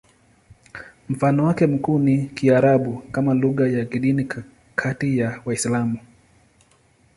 Mfano 1.09 1.45
wake 1.45 1.67
mkuu 1.67 1.99
ni 1.99 2.25
Kiarabu 2.25 2.97
kama 3.11 3.33
lugha 3.33 3.67
ya 3.67 3.85
kidini 3.85 4.27
kati 4.75 5.17
ya 5.17 5.41
Waislamu. 5.45 5.99